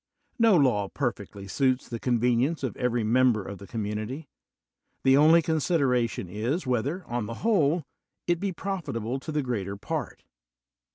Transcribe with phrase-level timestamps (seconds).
[0.39, 4.27] No law perfectly suits the convenience of every mem ber of the community;
[5.03, 7.83] the only consideration is, whether, on the whole,
[8.25, 10.23] it be profitable to the greater part.